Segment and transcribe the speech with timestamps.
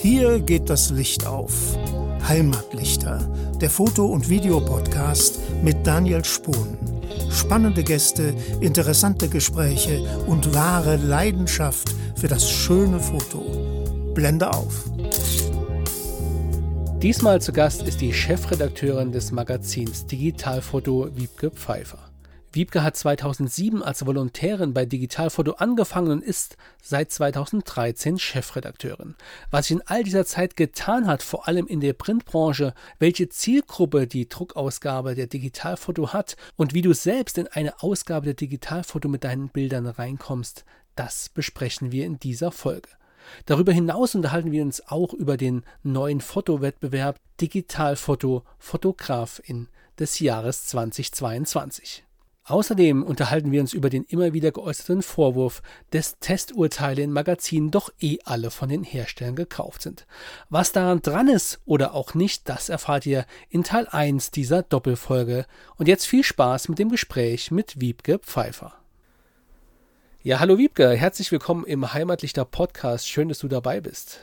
[0.00, 1.76] Hier geht das Licht auf.
[2.28, 3.18] Heimatlichter,
[3.60, 6.76] der Foto- und Videopodcast mit Daniel Spohn.
[7.30, 13.42] Spannende Gäste, interessante Gespräche und wahre Leidenschaft für das schöne Foto.
[14.14, 14.90] Blende auf.
[17.02, 21.98] Diesmal zu Gast ist die Chefredakteurin des Magazins Digitalfoto Wiebke Pfeiffer.
[22.56, 29.14] Wiebke hat 2007 als Volontärin bei Digitalfoto angefangen und ist seit 2013 Chefredakteurin.
[29.50, 34.06] Was sich in all dieser Zeit getan hat, vor allem in der Printbranche, welche Zielgruppe
[34.06, 39.22] die Druckausgabe der Digitalfoto hat und wie du selbst in eine Ausgabe der Digitalfoto mit
[39.22, 40.64] deinen Bildern reinkommst,
[40.94, 42.88] das besprechen wir in dieser Folge.
[43.44, 52.05] Darüber hinaus unterhalten wir uns auch über den neuen Fotowettbewerb Digitalfoto Fotografin des Jahres 2022.
[52.48, 57.90] Außerdem unterhalten wir uns über den immer wieder geäußerten Vorwurf, dass Testurteile in Magazinen doch
[58.00, 60.06] eh alle von den Herstellern gekauft sind.
[60.48, 65.44] Was daran dran ist oder auch nicht, das erfahrt ihr in Teil 1 dieser Doppelfolge.
[65.76, 68.74] Und jetzt viel Spaß mit dem Gespräch mit Wiebke Pfeiffer.
[70.22, 73.08] Ja, hallo Wiebke, herzlich willkommen im Heimatlichter Podcast.
[73.08, 74.20] Schön, dass du dabei bist.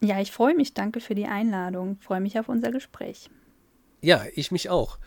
[0.00, 0.74] Ja, ich freue mich.
[0.74, 1.98] Danke für die Einladung.
[2.00, 3.30] Ich freue mich auf unser Gespräch.
[4.02, 4.98] Ja, ich mich auch.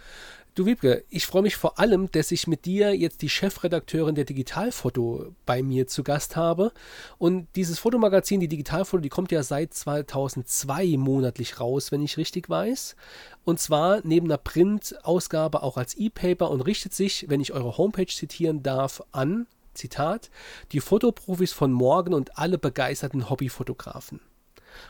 [0.56, 4.26] Du Wiebke, ich freue mich vor allem, dass ich mit dir jetzt die Chefredakteurin der
[4.26, 6.72] Digitalfoto bei mir zu Gast habe.
[7.18, 12.52] Und dieses Fotomagazin, die Digitalfoto, die kommt ja seit 2002 monatlich raus, wenn ich richtig
[12.52, 12.96] weiß.
[13.44, 18.06] Und zwar neben einer Printausgabe auch als E-Paper und richtet sich, wenn ich eure Homepage
[18.06, 20.30] zitieren darf, an, Zitat,
[20.72, 24.20] die Fotoprofis von morgen und alle begeisterten Hobbyfotografen.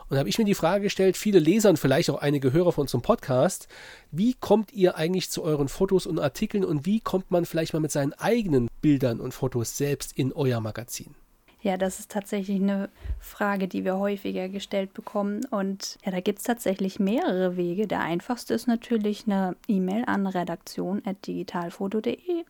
[0.09, 2.71] Und da habe ich mir die Frage gestellt, viele Leser und vielleicht auch einige Hörer
[2.71, 3.67] von unserem Podcast,
[4.11, 7.79] wie kommt ihr eigentlich zu euren Fotos und Artikeln und wie kommt man vielleicht mal
[7.79, 11.15] mit seinen eigenen Bildern und Fotos selbst in euer Magazin?
[11.63, 12.89] Ja, das ist tatsächlich eine
[13.21, 15.45] Frage, die wir häufiger gestellt bekommen.
[15.49, 17.87] Und ja, da gibt es tatsächlich mehrere Wege.
[17.87, 22.43] Der einfachste ist natürlich eine E-Mail an redaktion.digitalfoto.de.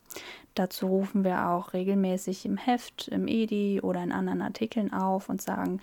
[0.55, 5.43] Dazu rufen wir auch regelmäßig im Heft, im EDI oder in anderen Artikeln auf und
[5.43, 5.79] sagen,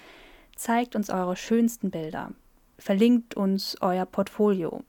[0.60, 2.32] zeigt uns eure schönsten Bilder,
[2.78, 4.82] verlinkt uns euer Portfolio,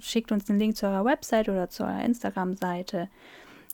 [0.00, 3.08] schickt uns den Link zu eurer Website oder zu eurer Instagram-Seite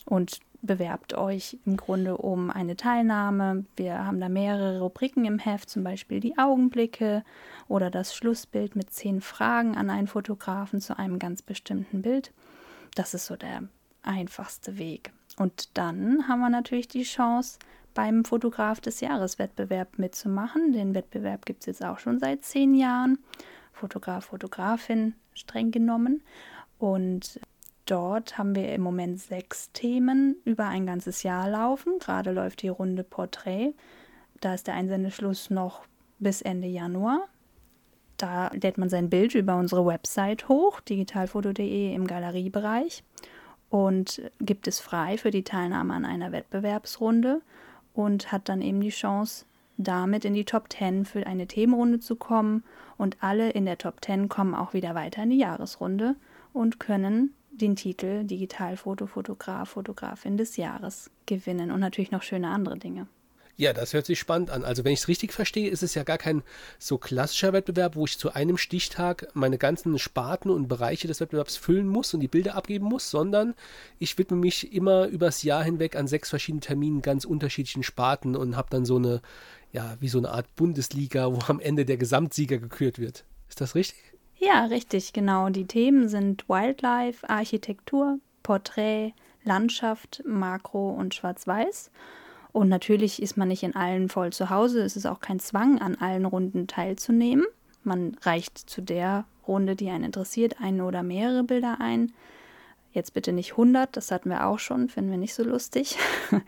[0.04, 3.64] und bewerbt euch im Grunde um eine Teilnahme.
[3.76, 7.24] Wir haben da mehrere Rubriken im Heft, zum Beispiel die Augenblicke
[7.66, 12.32] oder das Schlussbild mit zehn Fragen an einen Fotografen zu einem ganz bestimmten Bild.
[12.94, 13.64] Das ist so der
[14.04, 15.12] einfachste Weg.
[15.36, 17.58] Und dann haben wir natürlich die Chance,
[17.94, 20.72] beim Fotograf des Jahres Wettbewerb mitzumachen.
[20.72, 23.18] Den Wettbewerb gibt es jetzt auch schon seit zehn Jahren.
[23.72, 26.22] Fotograf, Fotografin streng genommen.
[26.78, 27.40] Und
[27.86, 31.98] dort haben wir im Moment sechs Themen über ein ganzes Jahr laufen.
[31.98, 33.74] Gerade läuft die Runde Porträt.
[34.40, 35.86] Da ist der Einsendeschluss noch
[36.18, 37.28] bis Ende Januar.
[38.16, 43.02] Da lädt man sein Bild über unsere Website hoch, digitalfoto.de im Galeriebereich
[43.70, 47.42] und gibt es frei für die Teilnahme an einer Wettbewerbsrunde
[47.94, 49.46] und hat dann eben die Chance,
[49.76, 52.64] damit in die Top 10 für eine Themenrunde zu kommen.
[52.98, 56.16] Und alle in der Top 10 kommen auch wieder weiter in die Jahresrunde
[56.52, 62.78] und können den Titel Digitalfoto, Fotograf, Fotografin des Jahres gewinnen und natürlich noch schöne andere
[62.78, 63.06] Dinge.
[63.56, 64.64] Ja, das hört sich spannend an.
[64.64, 66.42] Also wenn ich es richtig verstehe, ist es ja gar kein
[66.80, 71.56] so klassischer Wettbewerb, wo ich zu einem Stichtag meine ganzen Sparten und Bereiche des Wettbewerbs
[71.56, 73.54] füllen muss und die Bilder abgeben muss, sondern
[74.00, 78.56] ich widme mich immer übers Jahr hinweg an sechs verschiedenen Terminen ganz unterschiedlichen Sparten und
[78.56, 79.22] habe dann so eine,
[79.70, 83.24] ja, wie so eine Art Bundesliga, wo am Ende der Gesamtsieger gekürt wird.
[83.48, 83.98] Ist das richtig?
[84.36, 85.48] Ja, richtig, genau.
[85.48, 89.12] Die Themen sind Wildlife, Architektur, Porträt,
[89.44, 91.92] Landschaft, Makro und Schwarz-Weiß.
[92.54, 94.82] Und natürlich ist man nicht in allen voll zu Hause.
[94.82, 97.44] Es ist auch kein Zwang, an allen Runden teilzunehmen.
[97.82, 102.12] Man reicht zu der Runde, die einen interessiert, ein oder mehrere Bilder ein.
[102.92, 105.98] Jetzt bitte nicht 100, das hatten wir auch schon, finden wir nicht so lustig.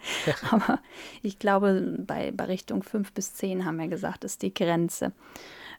[0.53, 0.79] Aber
[1.23, 5.11] ich glaube, bei, bei Richtung 5 bis 10 haben wir gesagt, ist die Grenze.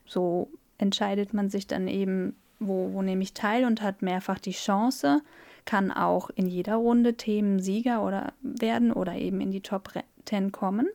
[0.06, 4.52] So entscheidet man sich dann eben, wo, wo nehme ich teil und hat mehrfach die
[4.52, 5.22] Chance,
[5.64, 9.94] kann auch in jeder Runde Themensieger oder werden oder eben in die Top
[10.28, 10.88] 10 kommen.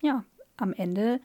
[0.00, 0.24] Ja,
[0.56, 1.20] am Ende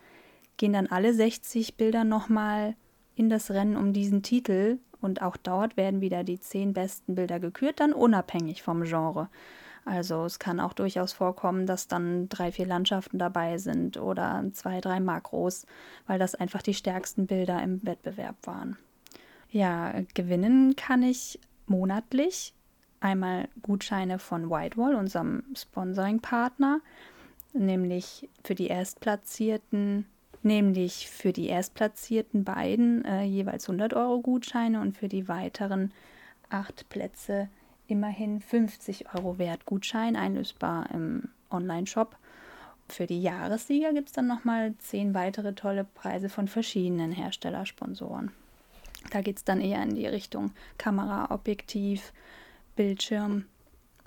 [0.58, 2.76] gehen dann alle 60 Bilder nochmal
[3.16, 7.40] in das Rennen um diesen Titel und auch dort werden wieder die 10 besten Bilder
[7.40, 9.30] gekürt, dann unabhängig vom Genre.
[9.86, 14.80] Also es kann auch durchaus vorkommen, dass dann drei, vier Landschaften dabei sind oder zwei,
[14.80, 15.66] drei Makros,
[16.08, 18.78] weil das einfach die stärksten Bilder im Wettbewerb waren.
[19.50, 22.54] Ja, gewinnen kann ich monatlich
[23.02, 26.80] einmal Gutscheine von Whitewall, unserem Sponsoring-Partner,
[27.54, 30.06] nämlich für die Erstplatzierten
[30.44, 35.92] nämlich für die erstplatzierten beiden äh, jeweils 100 Euro Gutscheine und für die weiteren
[36.50, 37.50] acht Plätze
[37.88, 42.18] immerhin 50 Euro wert Gutschein, einlösbar im Online-Shop.
[42.90, 48.32] Für die Jahressieger gibt es dann nochmal zehn weitere tolle Preise von verschiedenen Herstellersponsoren.
[49.12, 52.14] Da geht es dann eher in die Richtung Kamera, Objektiv,
[52.76, 53.46] Bildschirm,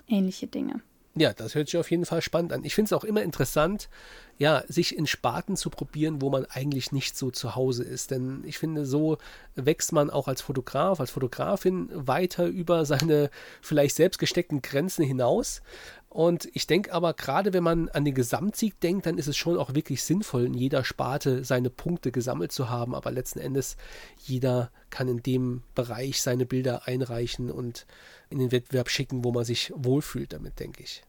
[0.07, 0.81] ähnliche Dinge.
[1.19, 2.63] Ja, das hört sich auf jeden Fall spannend an.
[2.63, 3.89] Ich finde es auch immer interessant,
[4.37, 8.11] ja, sich in Sparten zu probieren, wo man eigentlich nicht so zu Hause ist.
[8.11, 9.17] Denn ich finde, so
[9.55, 13.31] wächst man auch als Fotograf, als Fotografin weiter über seine
[13.61, 15.63] vielleicht selbst gesteckten Grenzen hinaus.
[16.09, 19.57] Und ich denke aber, gerade wenn man an den Gesamtsieg denkt, dann ist es schon
[19.57, 22.95] auch wirklich sinnvoll, in jeder Sparte seine Punkte gesammelt zu haben.
[22.95, 23.75] Aber letzten Endes,
[24.17, 27.85] jeder kann in dem Bereich seine Bilder einreichen und
[28.29, 31.03] in den Wettbewerb schicken, wo man sich wohlfühlt damit, denke ich.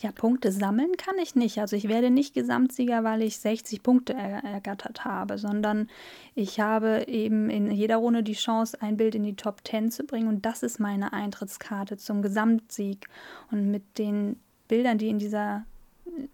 [0.00, 1.58] Ja, Punkte sammeln kann ich nicht.
[1.58, 5.88] Also ich werde nicht Gesamtsieger, weil ich 60 Punkte er ergattert habe, sondern
[6.36, 10.04] ich habe eben in jeder Runde die Chance, ein Bild in die Top 10 zu
[10.04, 13.08] bringen und das ist meine Eintrittskarte zum Gesamtsieg.
[13.50, 15.64] Und mit den Bildern, die in dieser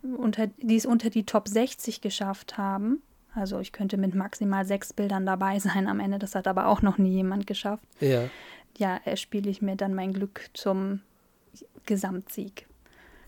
[0.03, 3.03] unter, die es unter die Top 60 geschafft haben,
[3.35, 6.83] also ich könnte mit maximal sechs Bildern dabei sein am Ende, das hat aber auch
[6.83, 7.85] noch nie jemand geschafft.
[8.01, 8.29] Ja.
[8.77, 11.01] Ja, erspiele ich mir dann mein Glück zum
[11.87, 12.67] Gesamtsieg.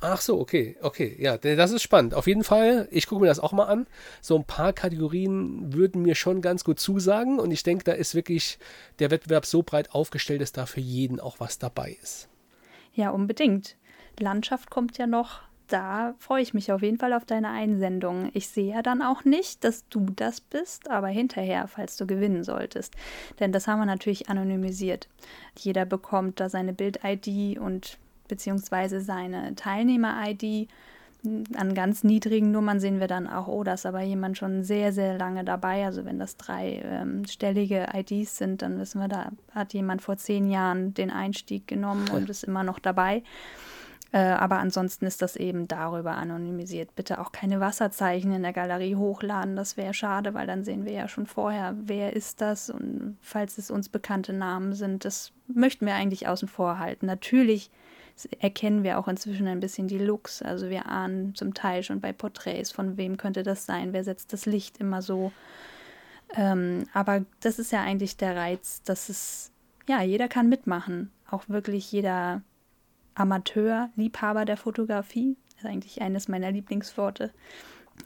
[0.01, 1.17] Ach so, okay, okay.
[1.19, 2.15] Ja, das ist spannend.
[2.15, 3.87] Auf jeden Fall, ich gucke mir das auch mal an.
[4.21, 8.15] So ein paar Kategorien würden mir schon ganz gut zusagen und ich denke, da ist
[8.15, 8.59] wirklich
[8.99, 12.29] der Wettbewerb so breit aufgestellt, dass da für jeden auch was dabei ist.
[12.93, 13.77] Ja, unbedingt.
[14.19, 15.43] Landschaft kommt ja noch.
[15.69, 18.31] Da freue ich mich auf jeden Fall auf deine Einsendung.
[18.35, 22.45] Ich sehe ja dann auch nicht, dass du das bist, aber hinterher, falls du gewinnen
[22.45, 22.95] solltest.
[23.41, 25.09] Denn das haben wir natürlich anonymisiert.
[25.59, 30.69] Jeder bekommt da seine Bild-ID und beziehungsweise seine Teilnehmer-ID.
[31.57, 34.93] An ganz niedrigen Nummern sehen wir dann auch, oh, da ist aber jemand schon sehr,
[34.93, 35.85] sehr lange dabei.
[35.85, 40.17] Also wenn das drei ähm, stellige IDs sind, dann wissen wir, da hat jemand vor
[40.17, 43.23] zehn Jahren den Einstieg genommen und ist immer noch dabei.
[44.13, 46.95] Äh, aber ansonsten ist das eben darüber anonymisiert.
[46.95, 49.57] Bitte auch keine Wasserzeichen in der Galerie hochladen.
[49.57, 53.59] Das wäre schade, weil dann sehen wir ja schon vorher, wer ist das und falls
[53.59, 57.07] es uns bekannte Namen sind, das möchten wir eigentlich außen vor halten.
[57.07, 57.71] Natürlich
[58.41, 60.43] erkennen wir auch inzwischen ein bisschen die Looks.
[60.43, 64.33] Also wir ahnen zum Teil schon bei Porträts, von wem könnte das sein, wer setzt
[64.33, 65.33] das Licht immer so.
[66.35, 69.53] Ähm, aber das ist ja eigentlich der Reiz, dass es,
[69.89, 71.11] ja, jeder kann mitmachen.
[71.31, 72.43] Auch wirklich jeder
[73.15, 75.37] Amateur, Liebhaber der Fotografie.
[75.51, 77.33] Das ist eigentlich eines meiner Lieblingsworte.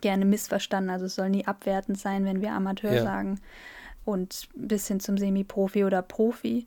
[0.01, 0.91] Gerne missverstanden.
[0.91, 3.03] Also es soll nie abwertend sein, wenn wir Amateur ja.
[3.03, 3.41] sagen.
[4.05, 6.67] Und bis hin zum Semi-Profi oder Profi.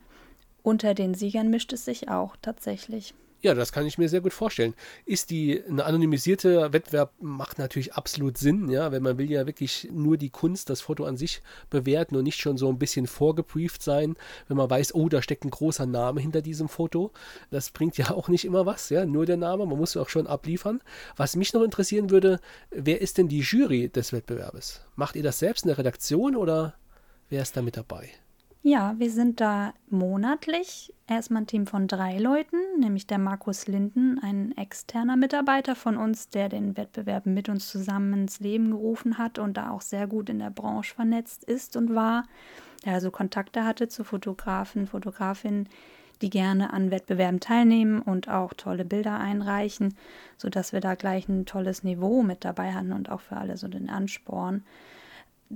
[0.61, 3.13] Unter den Siegern mischt es sich auch tatsächlich.
[3.43, 4.73] Ja, das kann ich mir sehr gut vorstellen.
[5.05, 9.89] Ist die eine anonymisierte Wettbewerb macht natürlich absolut Sinn, ja, wenn man will ja wirklich
[9.91, 13.83] nur die Kunst, das Foto an sich bewerten und nicht schon so ein bisschen vorgebrieft
[13.83, 14.15] sein,
[14.47, 17.11] wenn man weiß, oh, da steckt ein großer Name hinter diesem Foto.
[17.51, 20.25] Das bringt ja auch nicht immer was, ja, nur der Name, man muss auch schon
[20.25, 20.79] abliefern.
[21.17, 22.39] Was mich noch interessieren würde,
[22.71, 24.79] wer ist denn die Jury des Wettbewerbes?
[24.95, 26.75] Macht ihr das selbst in der Redaktion oder
[27.27, 28.09] wer ist da mit dabei?
[28.65, 34.19] Ja, wir sind da monatlich erstmal ein Team von drei Leuten, nämlich der Markus Linden,
[34.19, 39.37] ein externer Mitarbeiter von uns, der den Wettbewerb mit uns zusammen ins Leben gerufen hat
[39.37, 42.23] und da auch sehr gut in der Branche vernetzt ist und war,
[42.85, 45.67] der also Kontakte hatte zu Fotografen, Fotografinnen,
[46.21, 49.93] die gerne an Wettbewerben teilnehmen und auch tolle Bilder einreichen,
[50.37, 53.67] sodass wir da gleich ein tolles Niveau mit dabei hatten und auch für alle so
[53.67, 54.63] den Ansporn.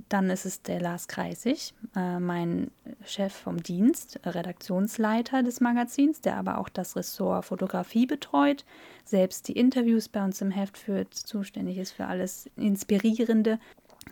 [0.08, 2.70] Dann ist es der Lars Kreisig, äh, mein
[3.04, 8.64] Chef vom Dienst, Redaktionsleiter des Magazins, der aber auch das Ressort Fotografie betreut,
[9.04, 13.58] selbst die Interviews bei uns im Heft führt, zuständig ist für alles Inspirierende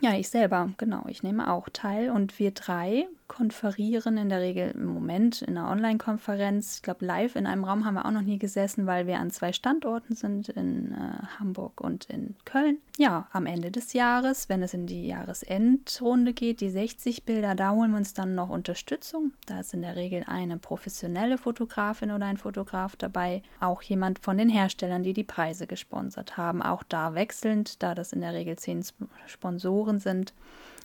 [0.01, 1.05] ja, ich selber, genau.
[1.09, 5.69] Ich nehme auch teil und wir drei konferieren in der Regel im Moment in einer
[5.71, 6.77] Online-Konferenz.
[6.77, 9.31] Ich glaube, live in einem Raum haben wir auch noch nie gesessen, weil wir an
[9.31, 12.79] zwei Standorten sind, in äh, Hamburg und in Köln.
[12.99, 17.73] Ja, am Ende des Jahres, wenn es in die Jahresendrunde geht, die 60 Bilder, da
[17.73, 19.33] holen wir uns dann noch Unterstützung.
[19.47, 24.39] Da ist in der Regel eine professionelle Fotografin oder ein Fotograf dabei, auch jemand von
[24.39, 26.63] den Herstellern, die die Preise gesponsert haben.
[26.63, 28.85] Auch da wechselnd, da das in der Regel zehn
[29.27, 30.35] Sponsoren Investoren sind,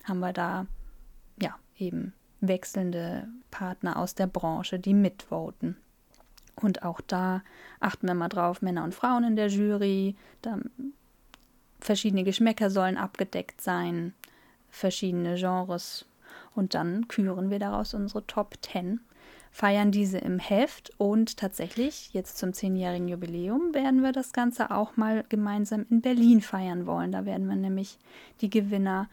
[0.04, 0.66] haben wir da
[1.40, 5.76] ja eben wechselnde Partner aus der Branche, die mitvoten.
[6.56, 7.42] Und auch da
[7.80, 10.58] achten wir mal drauf, Männer und Frauen in der Jury, da
[11.80, 14.12] verschiedene Geschmäcker sollen abgedeckt sein,
[14.70, 16.04] verschiedene Genres.
[16.54, 19.00] Und dann küren wir daraus unsere Top 10
[19.52, 24.96] feiern diese im Heft und tatsächlich jetzt zum zehnjährigen Jubiläum werden wir das Ganze auch
[24.96, 27.12] mal gemeinsam in Berlin feiern wollen.
[27.12, 27.98] Da werden wir nämlich
[28.40, 29.10] die Gewinner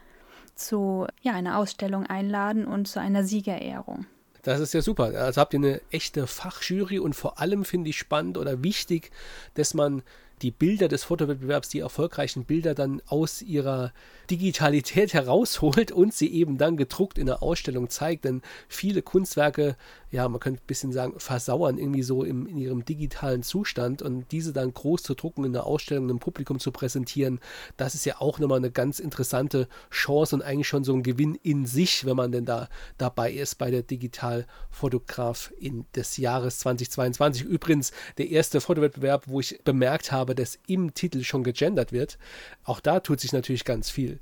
[0.54, 4.06] zu ja, einer Ausstellung einladen und zu einer Siegerehrung.
[4.42, 5.04] Das ist ja super.
[5.04, 9.10] Also habt ihr eine echte Fachjury und vor allem finde ich spannend oder wichtig,
[9.54, 10.02] dass man
[10.42, 13.92] die Bilder des Fotowettbewerbs, die erfolgreichen Bilder dann aus ihrer
[14.30, 18.24] Digitalität herausholt und sie eben dann gedruckt in der Ausstellung zeigt.
[18.24, 19.76] Denn viele Kunstwerke,
[20.10, 24.30] ja, man könnte ein bisschen sagen, versauern irgendwie so im, in ihrem digitalen Zustand und
[24.32, 27.38] diese dann groß zu drucken in der Ausstellung dem Publikum zu präsentieren,
[27.76, 31.36] das ist ja auch nochmal eine ganz interessante Chance und eigentlich schon so ein Gewinn
[31.42, 37.42] in sich, wenn man denn da dabei ist bei der Digitalfotograf in des Jahres 2022.
[37.42, 42.18] Übrigens der erste Fotowettbewerb, wo ich bemerkt habe, dass im Titel schon gegendert wird.
[42.64, 44.18] Auch da tut sich natürlich ganz viel.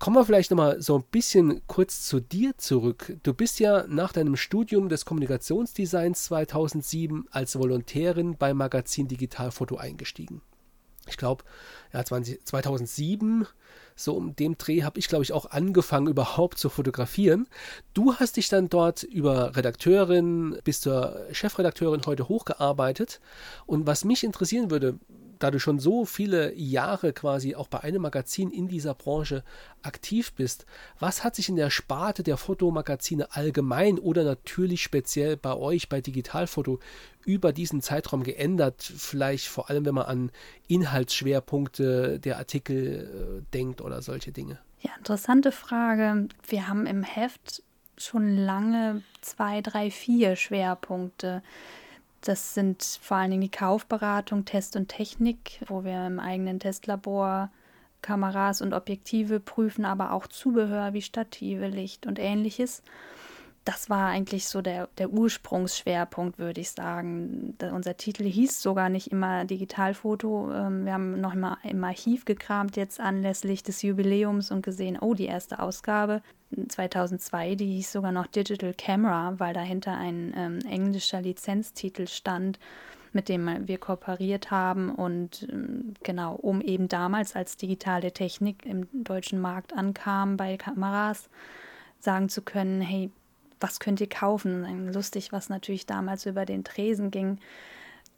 [0.00, 3.18] Kommen wir vielleicht nochmal so ein bisschen kurz zu dir zurück.
[3.22, 10.40] Du bist ja nach deinem Studium des Kommunikationsdesigns 2007 als Volontärin beim Magazin Digitalfoto eingestiegen.
[11.06, 11.44] Ich glaube,
[11.92, 13.46] ja, 2007,
[13.94, 17.46] so um dem Dreh, habe ich, glaube ich, auch angefangen, überhaupt zu fotografieren.
[17.92, 23.20] Du hast dich dann dort über Redakteurin bis zur Chefredakteurin heute hochgearbeitet.
[23.66, 24.98] Und was mich interessieren würde,
[25.40, 29.42] da du schon so viele Jahre quasi auch bei einem Magazin in dieser Branche
[29.82, 30.66] aktiv bist,
[30.98, 36.00] was hat sich in der Sparte der Fotomagazine allgemein oder natürlich speziell bei euch bei
[36.00, 36.78] Digitalfoto
[37.24, 38.82] über diesen Zeitraum geändert?
[38.82, 40.30] Vielleicht vor allem, wenn man an
[40.68, 44.58] Inhaltsschwerpunkte der Artikel äh, denkt oder solche Dinge.
[44.80, 46.28] Ja, interessante Frage.
[46.46, 47.62] Wir haben im Heft
[47.98, 51.42] schon lange zwei, drei, vier Schwerpunkte.
[52.22, 57.50] Das sind vor allen Dingen die Kaufberatung, Test und Technik, wo wir im eigenen Testlabor
[58.02, 62.82] Kameras und Objektive prüfen, aber auch Zubehör wie Stative, Licht und ähnliches.
[63.70, 67.54] Das war eigentlich so der, der Ursprungsschwerpunkt, würde ich sagen.
[67.58, 70.52] Da, unser Titel hieß sogar nicht immer Digitalfoto.
[70.52, 75.14] Ähm, wir haben noch mal im Archiv gekramt, jetzt anlässlich des Jubiläums und gesehen, oh,
[75.14, 76.20] die erste Ausgabe
[76.68, 82.58] 2002, die hieß sogar noch Digital Camera, weil dahinter ein ähm, englischer Lizenztitel stand,
[83.12, 88.88] mit dem wir kooperiert haben und ähm, genau, um eben damals als digitale Technik im
[89.04, 91.30] deutschen Markt ankam bei Kameras,
[92.00, 93.12] sagen zu können, hey,
[93.60, 94.92] was könnt ihr kaufen?
[94.92, 97.38] Lustig, was natürlich damals über den Tresen ging.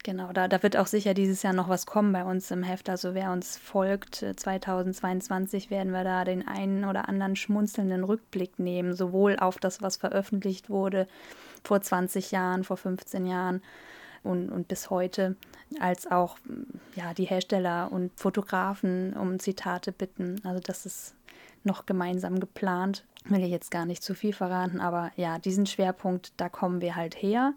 [0.03, 2.89] Genau, da, da wird auch sicher dieses Jahr noch was kommen bei uns im Heft.
[2.89, 8.59] Also wer uns folgt, 2022 äh, werden wir da den einen oder anderen schmunzelnden Rückblick
[8.59, 11.07] nehmen, sowohl auf das, was veröffentlicht wurde
[11.63, 13.61] vor 20 Jahren, vor 15 Jahren
[14.23, 15.37] und, und bis heute,
[15.79, 16.37] als auch
[16.95, 20.41] ja, die Hersteller und Fotografen um Zitate bitten.
[20.43, 21.15] Also das ist
[21.65, 23.05] noch gemeinsam geplant.
[23.25, 26.95] Will ich jetzt gar nicht zu viel verraten, aber ja, diesen Schwerpunkt, da kommen wir
[26.95, 27.53] halt her.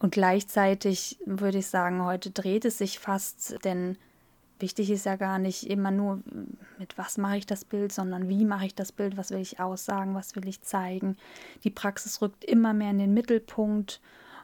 [0.00, 3.98] Und gleichzeitig würde ich sagen, heute dreht es sich fast, denn
[4.58, 6.22] wichtig ist ja gar nicht immer nur,
[6.78, 9.60] mit was mache ich das Bild, sondern wie mache ich das Bild, was will ich
[9.60, 11.16] aussagen, was will ich zeigen.
[11.64, 14.00] Die Praxis rückt immer mehr in den Mittelpunkt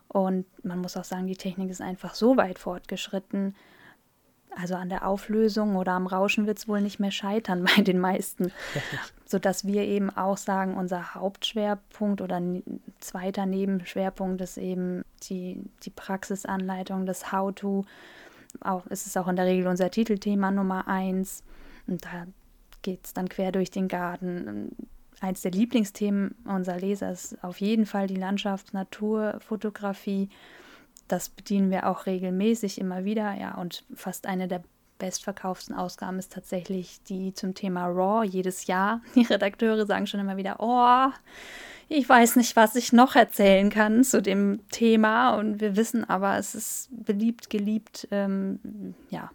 [0.09, 3.55] und man muss auch sagen, die Technik ist einfach so weit fortgeschritten,
[4.57, 7.99] also an der Auflösung oder am Rauschen wird es wohl nicht mehr scheitern bei den
[7.99, 8.53] meisten.
[9.27, 12.41] Sodass wir eben auch sagen, unser Hauptschwerpunkt oder
[13.01, 17.85] zweiter Nebenschwerpunkt ist eben die, die Praxisanleitung, das How-To.
[18.61, 21.43] Auch ist es auch in der Regel unser Titelthema Nummer eins.
[21.87, 22.27] Und da
[22.83, 24.75] geht es dann quer durch den Garten.
[25.21, 30.29] Eins der Lieblingsthemen unserer Leser ist auf jeden Fall die Landschafts-, Naturfotografie.
[31.09, 33.35] Das bedienen wir auch regelmäßig immer wieder.
[33.35, 34.63] Ja, und fast eine der
[34.99, 39.03] bestverkauften Ausgaben ist tatsächlich die zum Thema Raw jedes Jahr.
[39.15, 41.13] Die Redakteure sagen schon immer wieder, oh,
[41.89, 45.37] ich weiß nicht, was ich noch erzählen kann zu dem Thema.
[45.37, 48.09] Und wir wissen aber, es ist beliebt, geliebt.
[48.11, 49.31] Ähm, ja,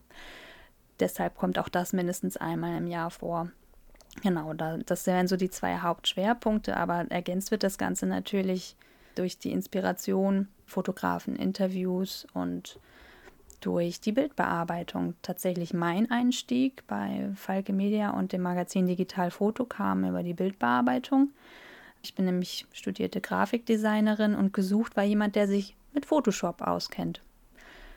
[1.00, 3.52] deshalb kommt auch das mindestens einmal im Jahr vor.
[4.22, 8.76] Genau, da, das wären so die zwei Hauptschwerpunkte, aber ergänzt wird das Ganze natürlich
[9.16, 12.80] durch die Inspiration, Fotografen, Interviews und
[13.62, 15.14] durch die Bildbearbeitung.
[15.22, 21.30] Tatsächlich mein Einstieg bei Falke Media und dem Magazin Digital Foto kam über die Bildbearbeitung.
[22.04, 27.22] Ich bin nämlich studierte Grafikdesignerin und gesucht war jemand, der sich mit Photoshop auskennt.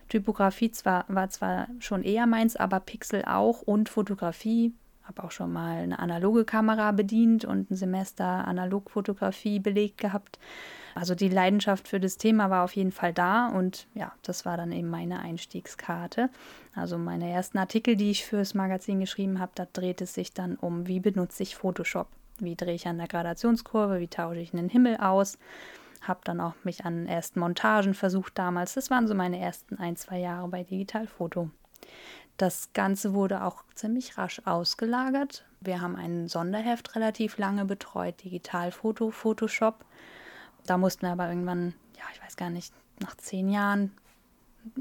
[0.09, 4.73] Typografie zwar, war zwar schon eher meins, aber Pixel auch und Fotografie.
[5.05, 10.39] Habe auch schon mal eine analoge Kamera bedient und ein Semester Analogfotografie belegt gehabt.
[10.95, 14.57] Also die Leidenschaft für das Thema war auf jeden Fall da und ja, das war
[14.57, 16.31] dann eben meine Einstiegskarte.
[16.75, 20.57] Also meine ersten Artikel, die ich fürs Magazin geschrieben habe, da dreht es sich dann
[20.57, 22.07] um, wie benutze ich Photoshop?
[22.39, 24.01] Wie drehe ich an der Gradationskurve?
[24.01, 25.39] Wie tausche ich einen Himmel aus?
[26.01, 28.75] Habe dann auch mich an ersten Montagen versucht damals.
[28.75, 31.51] Das waren so meine ersten ein, zwei Jahre bei Digitalfoto.
[32.37, 35.45] Das Ganze wurde auch ziemlich rasch ausgelagert.
[35.61, 39.85] Wir haben ein Sonderheft relativ lange betreut, Digitalfoto, Photoshop.
[40.67, 43.93] Da mussten wir aber irgendwann, ja, ich weiß gar nicht, nach zehn Jahren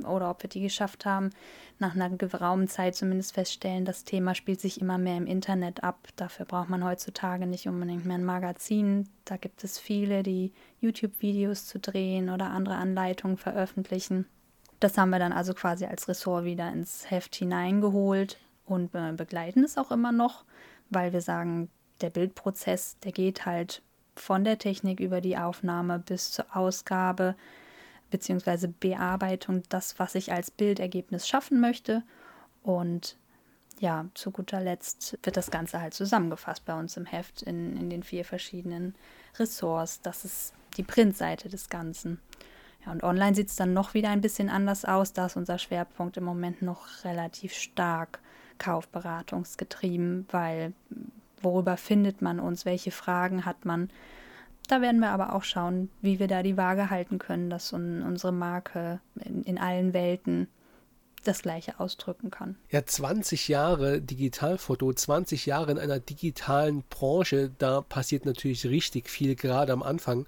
[0.05, 1.31] oder ob wir die geschafft haben,
[1.79, 6.07] nach einer geraumen Zeit zumindest feststellen, das Thema spielt sich immer mehr im Internet ab.
[6.15, 9.09] Dafür braucht man heutzutage nicht unbedingt mehr ein Magazin.
[9.25, 14.25] Da gibt es viele, die YouTube-Videos zu drehen oder andere Anleitungen veröffentlichen.
[14.83, 19.77] Das haben wir dann also quasi als Ressort wieder ins Heft hineingeholt und begleiten es
[19.77, 20.43] auch immer noch,
[20.89, 21.69] weil wir sagen,
[22.01, 23.81] der Bildprozess, der geht halt
[24.17, 27.35] von der Technik über die Aufnahme bis zur Ausgabe
[28.11, 28.67] bzw.
[28.67, 32.03] Bearbeitung, das, was ich als Bildergebnis schaffen möchte.
[32.61, 33.15] Und
[33.79, 37.89] ja, zu guter Letzt wird das Ganze halt zusammengefasst bei uns im Heft in, in
[37.89, 38.95] den vier verschiedenen
[39.39, 40.01] Ressorts.
[40.01, 42.19] Das ist die Printseite des Ganzen.
[42.85, 45.13] Ja, und online sieht es dann noch wieder ein bisschen anders aus.
[45.13, 48.19] Da ist unser Schwerpunkt im Moment noch relativ stark
[48.57, 50.73] kaufberatungsgetrieben, weil
[51.41, 53.89] worüber findet man uns, welche Fragen hat man.
[54.67, 58.31] Da werden wir aber auch schauen, wie wir da die Waage halten können, dass unsere
[58.31, 60.47] Marke in, in allen Welten
[61.23, 62.57] das Gleiche ausdrücken kann.
[62.69, 69.35] Ja, 20 Jahre Digitalfoto, 20 Jahre in einer digitalen Branche, da passiert natürlich richtig viel,
[69.35, 70.25] gerade am Anfang.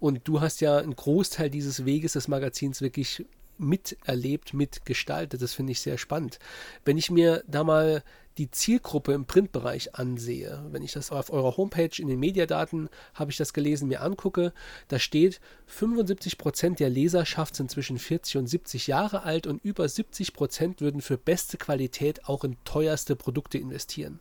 [0.00, 3.24] Und du hast ja einen Großteil dieses Weges des Magazins wirklich
[3.58, 5.40] miterlebt, mitgestaltet.
[5.40, 6.38] Das finde ich sehr spannend.
[6.84, 8.02] Wenn ich mir da mal
[8.38, 13.30] die Zielgruppe im Printbereich ansehe, wenn ich das auf eurer Homepage in den Mediadaten habe
[13.30, 14.52] ich das gelesen, mir angucke,
[14.88, 19.88] da steht 75 Prozent der Leserschaft sind zwischen 40 und 70 Jahre alt und über
[19.88, 24.20] 70 Prozent würden für beste Qualität auch in teuerste Produkte investieren.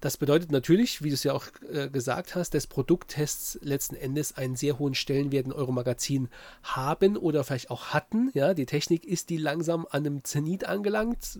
[0.00, 4.34] Das bedeutet natürlich, wie du es ja auch äh, gesagt hast, dass Produkttests letzten Endes
[4.36, 6.28] einen sehr hohen Stellenwert in eurem Magazin
[6.62, 8.30] haben oder vielleicht auch hatten.
[8.32, 11.38] Ja, die Technik ist die langsam an einem Zenit angelangt.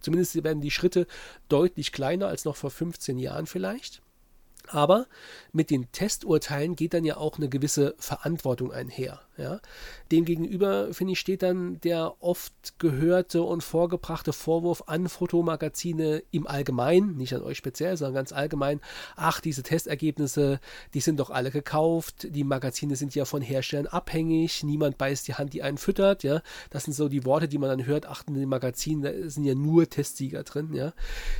[0.00, 1.06] Zumindest werden die Schritte
[1.48, 4.02] deutlich kleiner als noch vor 15 Jahren vielleicht.
[4.68, 5.06] Aber
[5.52, 9.20] mit den Testurteilen geht dann ja auch eine gewisse Verantwortung einher.
[9.36, 9.60] Ja?
[10.10, 17.16] Demgegenüber, finde ich, steht dann der oft gehörte und vorgebrachte Vorwurf an Fotomagazine im Allgemeinen,
[17.16, 18.80] nicht an euch speziell, sondern ganz allgemein,
[19.16, 20.60] ach, diese Testergebnisse,
[20.94, 25.34] die sind doch alle gekauft, die Magazine sind ja von Herstellern abhängig, niemand beißt die
[25.34, 26.42] Hand, die einen füttert, ja.
[26.70, 29.44] Das sind so die Worte, die man dann hört, ach, in den Magazinen, da sind
[29.44, 30.92] ja nur Testsieger drin, ja.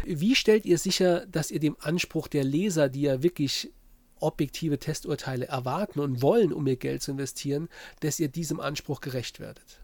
[0.04, 3.70] Wie stellt ihr sicher, dass ihr dem Anspruch der Leser, die ja wirklich
[4.22, 7.68] objektive Testurteile erwarten und wollen, um ihr Geld zu investieren,
[8.00, 9.80] dass ihr diesem Anspruch gerecht werdet.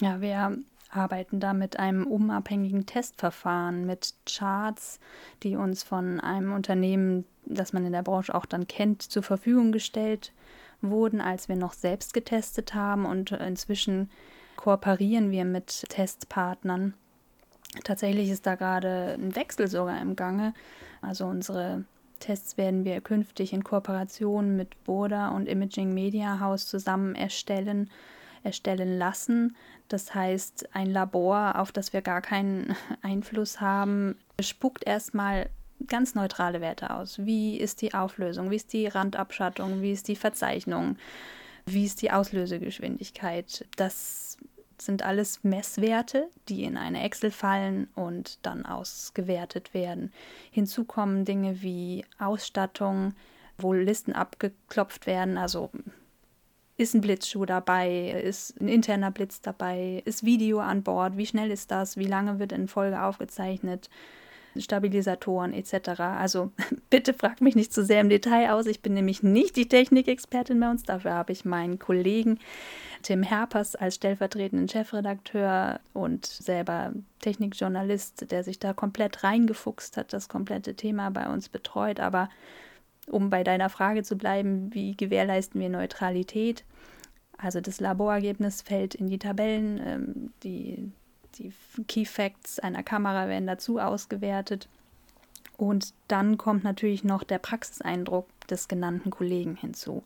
[0.00, 0.58] Ja, wir
[0.90, 4.98] arbeiten da mit einem unabhängigen Testverfahren, mit Charts,
[5.42, 9.72] die uns von einem Unternehmen, das man in der Branche auch dann kennt, zur Verfügung
[9.72, 10.32] gestellt
[10.80, 13.06] wurden, als wir noch selbst getestet haben.
[13.06, 14.10] Und inzwischen
[14.56, 16.94] kooperieren wir mit Testpartnern.
[17.84, 20.54] Tatsächlich ist da gerade ein Wechsel sogar im Gange.
[21.02, 21.84] Also unsere
[22.20, 27.90] Tests werden wir künftig in Kooperation mit Boda und Imaging Media House zusammen erstellen,
[28.44, 29.56] erstellen lassen.
[29.88, 35.48] Das heißt, ein Labor, auf das wir gar keinen Einfluss haben, spuckt erstmal
[35.86, 37.18] ganz neutrale Werte aus.
[37.24, 38.50] Wie ist die Auflösung?
[38.50, 39.82] Wie ist die Randabschattung?
[39.82, 40.96] Wie ist die Verzeichnung?
[41.66, 43.66] Wie ist die Auslösegeschwindigkeit?
[43.76, 44.29] Das
[44.80, 50.12] sind alles Messwerte, die in eine Excel fallen und dann ausgewertet werden.
[50.50, 53.14] Hinzu kommen Dinge wie Ausstattung,
[53.58, 55.70] wo Listen abgeklopft werden, also
[56.76, 61.50] ist ein Blitzschuh dabei, ist ein interner Blitz dabei, ist Video an Bord, wie schnell
[61.50, 63.90] ist das, wie lange wird in Folge aufgezeichnet,
[64.56, 66.00] Stabilisatoren etc.
[66.00, 66.52] Also
[66.90, 68.66] bitte fragt mich nicht zu sehr im Detail aus.
[68.66, 70.82] Ich bin nämlich nicht die Technikexpertin bei uns.
[70.82, 72.38] Dafür habe ich meinen Kollegen
[73.02, 80.28] Tim Herpers als stellvertretenden Chefredakteur und selber Technikjournalist, der sich da komplett reingefuchst hat, das
[80.28, 82.00] komplette Thema bei uns betreut.
[82.00, 82.28] Aber
[83.06, 86.64] um bei deiner Frage zu bleiben, wie gewährleisten wir Neutralität?
[87.38, 90.92] Also das Laborergebnis fällt in die Tabellen, ähm, die
[91.38, 91.52] die
[91.88, 94.68] Key Facts einer Kamera werden dazu ausgewertet.
[95.56, 100.02] Und dann kommt natürlich noch der Praxiseindruck des genannten Kollegen hinzu.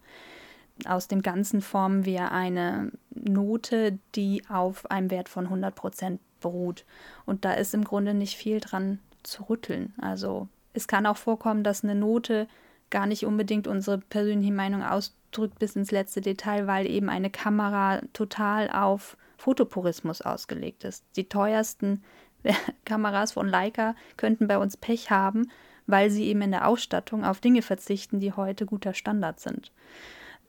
[0.87, 6.85] Aus dem Ganzen formen wir eine Note, die auf einem Wert von 100 Prozent beruht.
[7.27, 9.95] Und da ist im Grunde nicht viel dran zu rütteln.
[9.99, 12.49] Also es kann auch vorkommen, dass eine Note
[12.91, 15.24] gar nicht unbedingt unsere persönliche Meinung ausdrückt
[15.59, 21.05] bis ins letzte Detail, weil eben eine Kamera total auf Fotopurismus ausgelegt ist.
[21.17, 22.03] Die teuersten
[22.85, 25.51] Kameras von Leica könnten bei uns Pech haben,
[25.87, 29.73] weil sie eben in der Ausstattung auf Dinge verzichten, die heute guter Standard sind.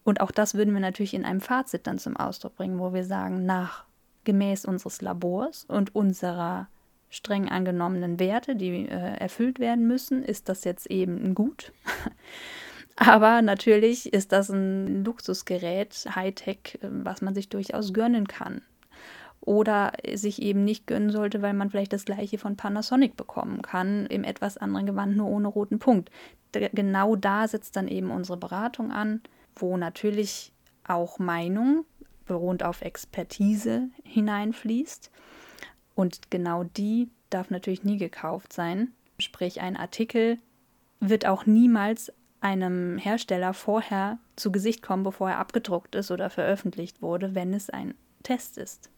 [0.03, 3.03] Und auch das würden wir natürlich in einem Fazit dann zum Ausdruck bringen, wo wir
[3.03, 3.85] sagen, nach
[4.23, 6.67] gemäß unseres Labors und unserer
[7.09, 11.71] streng angenommenen Werte, die äh, erfüllt werden müssen, ist das jetzt eben Gut.
[12.95, 18.61] Aber natürlich ist das ein Luxusgerät, Hightech, äh, was man sich durchaus gönnen kann.
[19.41, 24.07] Oder sich eben nicht gönnen sollte, weil man vielleicht das gleiche von Panasonic bekommen kann,
[24.07, 26.09] im etwas anderen Gewand, nur ohne roten Punkt.
[26.51, 29.21] Genau da setzt dann eben unsere Beratung an,
[29.55, 30.51] wo natürlich
[30.87, 31.85] auch Meinung
[32.25, 35.11] beruht auf Expertise hineinfließt.
[35.93, 38.93] Und genau die darf natürlich nie gekauft sein.
[39.19, 40.39] Sprich, ein Artikel
[40.99, 42.11] wird auch niemals
[42.45, 47.71] einem Hersteller vorher zu Gesicht kommen, bevor er abgedruckt ist oder veröffentlicht wurde, wenn es
[47.71, 48.91] ein Test ist.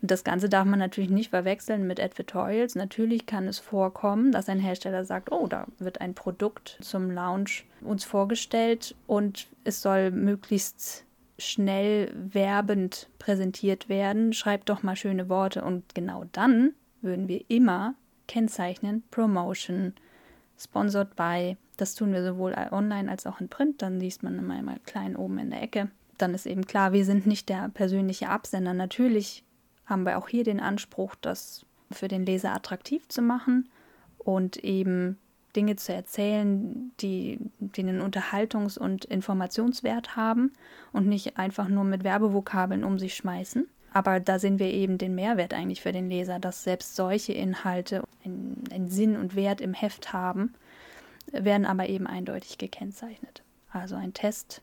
[0.00, 2.74] Und das Ganze darf man natürlich nicht verwechseln mit Advertorials.
[2.74, 7.66] Natürlich kann es vorkommen, dass ein Hersteller sagt, oh, da wird ein Produkt zum Launch
[7.82, 11.04] uns vorgestellt und es soll möglichst
[11.38, 14.32] schnell werbend präsentiert werden.
[14.32, 17.94] Schreibt doch mal schöne Worte und genau dann würden wir immer
[18.26, 19.92] kennzeichnen Promotion,
[20.56, 21.58] sponsored by.
[21.78, 23.80] Das tun wir sowohl online als auch in Print.
[23.80, 25.88] Dann liest man immer mal klein oben in der Ecke.
[26.18, 28.74] Dann ist eben klar, wir sind nicht der persönliche Absender.
[28.74, 29.44] Natürlich
[29.86, 33.68] haben wir auch hier den Anspruch, das für den Leser attraktiv zu machen
[34.18, 35.16] und eben
[35.56, 40.52] Dinge zu erzählen, die, die einen Unterhaltungs- und Informationswert haben
[40.92, 43.66] und nicht einfach nur mit Werbevokabeln um sich schmeißen.
[43.92, 48.02] Aber da sehen wir eben den Mehrwert eigentlich für den Leser, dass selbst solche Inhalte
[48.24, 50.52] einen Sinn und Wert im Heft haben,
[51.32, 53.42] werden aber eben eindeutig gekennzeichnet.
[53.70, 54.62] Also ein Test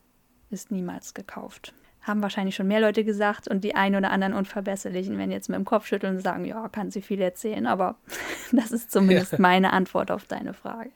[0.49, 1.73] ist niemals gekauft.
[2.01, 5.57] Haben wahrscheinlich schon mehr Leute gesagt und die ein oder anderen Unverbesserlichen werden jetzt mit
[5.57, 7.95] dem Kopf schütteln und sagen, ja, kann sie viel erzählen, aber
[8.51, 9.39] das ist zumindest ja.
[9.41, 10.91] meine Antwort auf deine Frage.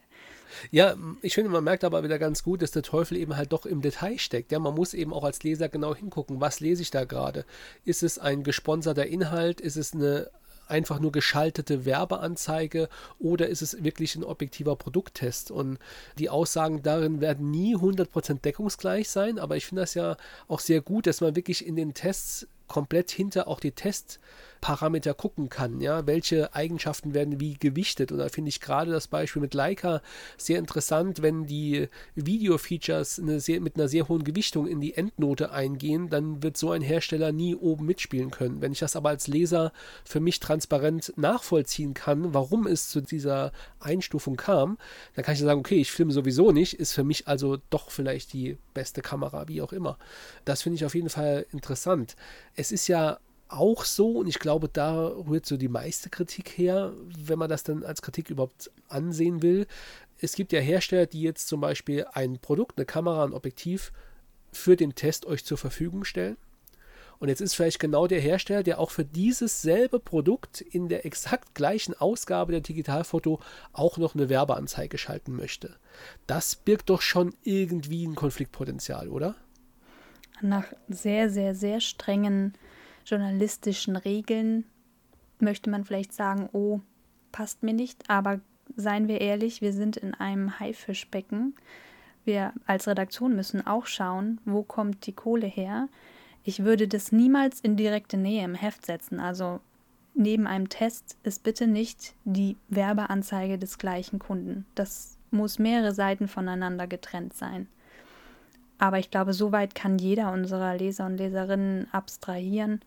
[0.70, 3.66] Ja, ich finde, man merkt aber wieder ganz gut, dass der Teufel eben halt doch
[3.66, 4.52] im Detail steckt.
[4.52, 7.44] Ja, man muss eben auch als Leser genau hingucken, was lese ich da gerade?
[7.84, 9.60] Ist es ein gesponserter Inhalt?
[9.60, 10.30] Ist es eine
[10.70, 15.50] einfach nur geschaltete Werbeanzeige oder ist es wirklich ein objektiver Produkttest?
[15.50, 15.78] Und
[16.18, 20.16] die Aussagen darin werden nie 100% deckungsgleich sein, aber ich finde das ja
[20.48, 24.20] auch sehr gut, dass man wirklich in den Tests komplett hinter auch die Tests
[24.60, 25.80] Parameter gucken kann.
[25.80, 28.12] Ja, welche Eigenschaften werden wie gewichtet?
[28.12, 30.02] Und da finde ich gerade das Beispiel mit Leica
[30.36, 36.42] sehr interessant, wenn die Video-Features mit einer sehr hohen Gewichtung in die Endnote eingehen, dann
[36.42, 38.60] wird so ein Hersteller nie oben mitspielen können.
[38.60, 39.72] Wenn ich das aber als Leser
[40.04, 44.78] für mich transparent nachvollziehen kann, warum es zu dieser Einstufung kam,
[45.14, 48.32] dann kann ich sagen, okay, ich filme sowieso nicht, ist für mich also doch vielleicht
[48.32, 49.98] die beste Kamera, wie auch immer.
[50.44, 52.16] Das finde ich auf jeden Fall interessant.
[52.54, 53.18] Es ist ja
[53.52, 57.62] auch so und ich glaube, da rührt so die meiste Kritik her, wenn man das
[57.62, 59.66] dann als Kritik überhaupt ansehen will.
[60.18, 63.92] Es gibt ja Hersteller, die jetzt zum Beispiel ein Produkt, eine Kamera, ein Objektiv
[64.52, 66.36] für den Test euch zur Verfügung stellen.
[67.18, 71.04] Und jetzt ist vielleicht genau der Hersteller, der auch für dieses selbe Produkt in der
[71.04, 73.40] exakt gleichen Ausgabe der Digitalfoto
[73.74, 75.76] auch noch eine Werbeanzeige schalten möchte.
[76.26, 79.34] Das birgt doch schon irgendwie ein Konfliktpotenzial, oder?
[80.40, 82.54] Nach sehr, sehr, sehr strengen
[83.10, 84.64] journalistischen Regeln
[85.38, 86.80] möchte man vielleicht sagen, oh,
[87.32, 88.40] passt mir nicht, aber
[88.76, 91.54] seien wir ehrlich, wir sind in einem Haifischbecken.
[92.24, 95.88] Wir als Redaktion müssen auch schauen, wo kommt die Kohle her.
[96.44, 99.20] Ich würde das niemals in direkte Nähe im Heft setzen.
[99.20, 99.60] Also
[100.14, 104.66] neben einem Test ist bitte nicht die Werbeanzeige des gleichen Kunden.
[104.74, 107.68] Das muss mehrere Seiten voneinander getrennt sein.
[108.78, 112.80] Aber ich glaube, soweit kann jeder unserer Leser und Leserinnen abstrahieren,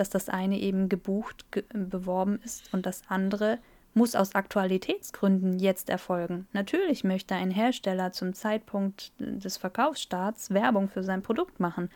[0.00, 3.58] dass das eine eben gebucht, ge beworben ist und das andere
[3.94, 6.46] muss aus Aktualitätsgründen jetzt erfolgen.
[6.52, 11.90] Natürlich möchte ein Hersteller zum Zeitpunkt des Verkaufsstarts Werbung für sein Produkt machen.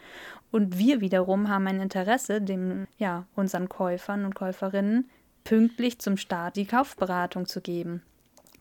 [0.50, 5.08] Und wir wiederum haben ein Interesse, dem, ja, unseren Käufern und Käuferinnen
[5.44, 8.02] pünktlich zum Start die Kaufberatung zu geben.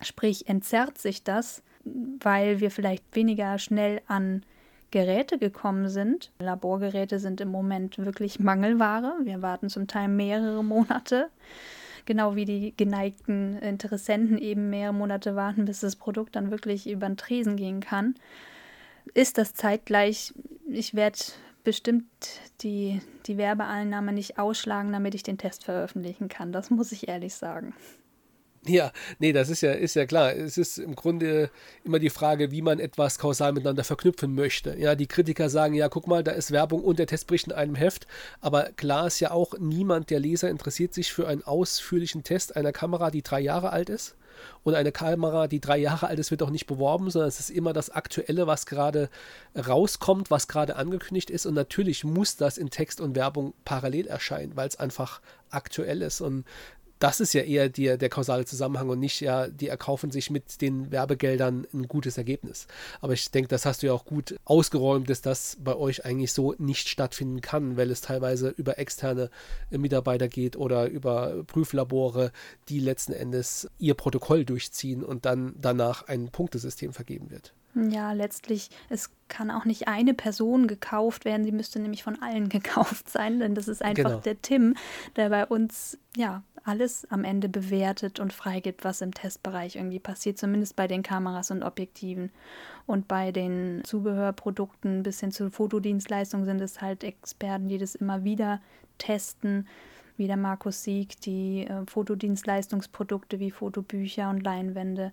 [0.02, 4.44] Sprich, entzerrt sich das, weil wir vielleicht weniger schnell an
[4.94, 6.32] Geräte gekommen sind.
[6.38, 9.16] Laborgeräte sind im Moment wirklich Mangelware.
[9.24, 11.30] Wir warten zum Teil mehrere Monate.
[12.06, 17.08] Genau wie die geneigten Interessenten eben mehrere Monate warten, bis das Produkt dann wirklich über
[17.08, 18.14] den Tresen gehen kann.
[19.16, 20.32] Ist das zeitgleich,
[20.70, 21.18] ich werde
[21.64, 22.06] bestimmt
[22.62, 26.52] die, die Werbeeinnahme nicht ausschlagen, damit ich den Test veröffentlichen kann.
[26.52, 27.74] Das muss ich ehrlich sagen.
[28.66, 30.34] Ja, nee, das ist ja, ist ja klar.
[30.34, 31.50] Es ist im Grunde
[31.84, 34.78] immer die Frage, wie man etwas kausal miteinander verknüpfen möchte.
[34.80, 37.76] Ja, die Kritiker sagen, ja, guck mal, da ist Werbung und der Testbericht in einem
[37.76, 38.08] Heft.
[38.40, 42.72] Aber klar ist ja auch, niemand der Leser interessiert sich für einen ausführlichen Test einer
[42.72, 44.16] Kamera, die drei Jahre alt ist.
[44.64, 47.50] Und eine Kamera, die drei Jahre alt ist, wird auch nicht beworben, sondern es ist
[47.50, 49.10] immer das Aktuelle, was gerade
[49.56, 51.46] rauskommt, was gerade angekündigt ist.
[51.46, 56.22] Und natürlich muss das in Text und Werbung parallel erscheinen, weil es einfach aktuell ist.
[56.22, 56.46] Und
[57.04, 60.62] das ist ja eher die, der kausale Zusammenhang und nicht ja, die erkaufen sich mit
[60.62, 62.66] den Werbegeldern ein gutes Ergebnis.
[63.02, 66.32] Aber ich denke, das hast du ja auch gut ausgeräumt, dass das bei euch eigentlich
[66.32, 69.30] so nicht stattfinden kann, weil es teilweise über externe
[69.70, 72.32] Mitarbeiter geht oder über Prüflabore,
[72.70, 77.54] die letzten Endes ihr Protokoll durchziehen und dann danach ein Punktesystem vergeben wird.
[77.76, 82.48] Ja, letztlich, es kann auch nicht eine Person gekauft werden, sie müsste nämlich von allen
[82.50, 84.20] gekauft sein, denn das ist einfach genau.
[84.20, 84.78] der Tim,
[85.18, 90.38] der bei uns ja alles am Ende bewertet und freigibt, was im Testbereich irgendwie passiert,
[90.38, 92.32] zumindest bei den Kameras und Objektiven.
[92.86, 98.24] Und bei den Zubehörprodukten bis hin zu Fotodienstleistungen sind es halt Experten, die das immer
[98.24, 98.62] wieder
[98.98, 99.68] testen,
[100.16, 105.12] wie der Markus Sieg, die äh, Fotodienstleistungsprodukte wie Fotobücher und Leinwände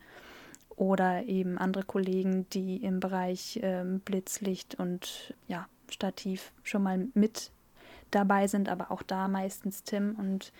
[0.77, 7.51] oder eben andere Kollegen, die im Bereich ähm, Blitzlicht und ja, Stativ schon mal mit
[8.11, 10.15] dabei sind, aber auch da meistens Tim.
[10.19, 10.53] Und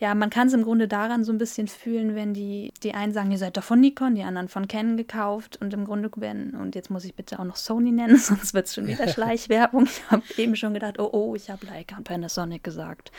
[0.00, 3.12] ja, man kann es im Grunde daran so ein bisschen fühlen, wenn die, die einen
[3.12, 6.54] sagen, ihr seid doch von Nikon, die anderen von Canon gekauft und im Grunde werden,
[6.54, 9.84] und jetzt muss ich bitte auch noch Sony nennen, sonst wird es schon wieder Schleichwerbung.
[9.84, 13.10] Ich habe eben schon gedacht, oh oh, ich habe Leica und Panasonic gesagt.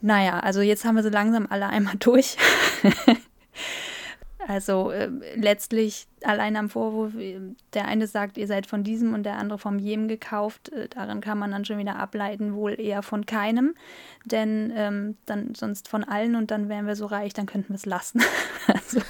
[0.00, 2.36] Naja, also jetzt haben wir so langsam alle einmal durch.
[4.48, 7.38] Also äh, letztlich allein am Vorwurf, äh,
[7.74, 11.20] der eine sagt, ihr seid von diesem und der andere vom jenem gekauft, äh, daran
[11.20, 13.74] kann man dann schon wieder ableiten, wohl eher von keinem,
[14.24, 17.76] denn ähm, dann sonst von allen und dann wären wir so reich, dann könnten wir
[17.76, 18.22] es lassen.
[18.66, 19.00] also,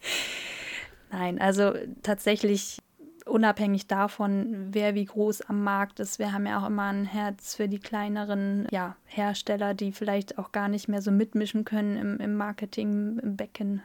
[1.10, 2.78] Nein, also tatsächlich
[3.26, 6.18] unabhängig davon, wer wie groß am Markt ist.
[6.18, 10.52] Wir haben ja auch immer ein Herz für die kleineren ja, Hersteller, die vielleicht auch
[10.52, 13.82] gar nicht mehr so mitmischen können im, im Marketing, im.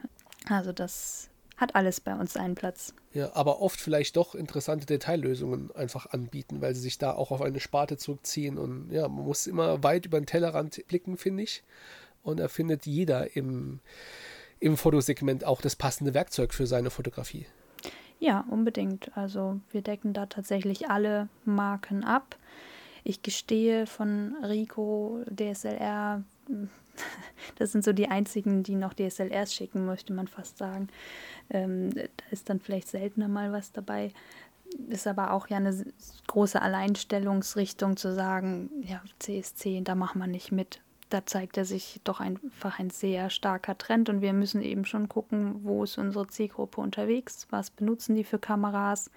[0.48, 2.94] Also das hat alles bei uns einen Platz.
[3.12, 7.42] Ja, aber oft vielleicht doch interessante Detaillösungen einfach anbieten, weil sie sich da auch auf
[7.42, 8.58] eine Sparte zurückziehen.
[8.58, 11.62] Und ja, man muss immer weit über den Tellerrand blicken, finde ich.
[12.22, 13.80] Und da findet jeder im,
[14.58, 17.46] im Fotosegment auch das passende Werkzeug für seine Fotografie.
[18.18, 19.16] Ja, unbedingt.
[19.16, 22.36] Also wir decken da tatsächlich alle Marken ab.
[23.04, 26.24] Ich gestehe von Rico, DSLR,
[27.56, 30.88] das sind so die einzigen, die noch DSLRs schicken, möchte man fast sagen.
[31.50, 34.12] Ähm, da ist dann vielleicht seltener mal was dabei.
[34.88, 35.84] Ist aber auch ja eine
[36.26, 40.80] große Alleinstellungsrichtung zu sagen, ja, CSC, da machen wir nicht mit.
[41.10, 45.08] Da zeigt er sich doch einfach ein sehr starker Trend und wir müssen eben schon
[45.08, 49.10] gucken, wo ist unsere Zielgruppe unterwegs, was benutzen die für Kameras,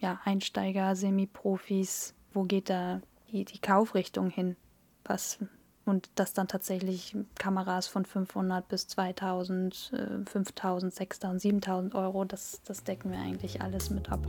[0.00, 4.56] ja, Einsteiger, Semi-Profis, wo geht da die, die Kaufrichtung hin?
[5.04, 5.38] Was
[5.86, 9.92] und das dann tatsächlich Kameras von 500 bis 2000,
[10.26, 14.20] 5000, 6000, 7000 Euro, das, das decken wir eigentlich alles mit ab.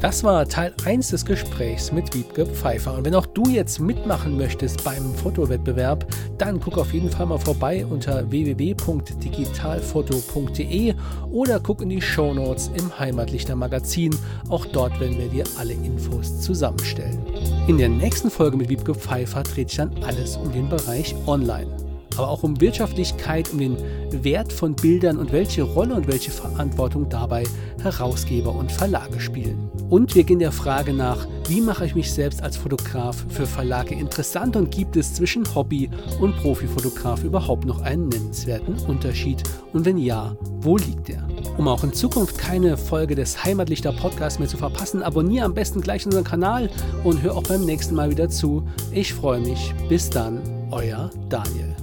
[0.00, 2.92] Das war Teil 1 des Gesprächs mit Wiebke Pfeiffer.
[2.94, 6.06] Und wenn auch du jetzt mitmachen möchtest beim Fotowettbewerb,
[6.38, 10.94] dann guck auf jeden Fall mal vorbei unter www.digitalfoto.de
[11.30, 14.14] oder guck in die Shownotes im Heimatlichter Magazin.
[14.48, 17.18] Auch dort werden wir dir alle Infos zusammenstellen.
[17.66, 21.85] In der nächsten Folge mit Wiebke Pfeiffer dreht sich dann alles um den Bereich Online
[22.16, 23.76] aber auch um Wirtschaftlichkeit, um den
[24.10, 27.44] Wert von Bildern und welche Rolle und welche Verantwortung dabei
[27.82, 29.70] Herausgeber und Verlage spielen.
[29.88, 33.94] Und wir gehen der Frage nach, wie mache ich mich selbst als Fotograf für Verlage
[33.94, 35.88] interessant und gibt es zwischen Hobby
[36.20, 39.42] und Profifotograf überhaupt noch einen nennenswerten Unterschied?
[39.72, 41.26] Und wenn ja, wo liegt der?
[41.56, 45.80] Um auch in Zukunft keine Folge des Heimatlichter Podcasts mehr zu verpassen, abonniere am besten
[45.80, 46.68] gleich unseren Kanal
[47.04, 48.66] und hör auch beim nächsten Mal wieder zu.
[48.90, 49.72] Ich freue mich.
[49.88, 50.40] Bis dann,
[50.72, 51.76] euer Daniel.